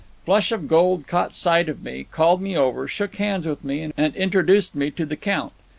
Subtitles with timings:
[0.25, 4.15] "Flush of Gold caught sight of me, called me over, shook hands with me, and
[4.15, 5.53] introduced me to the Count.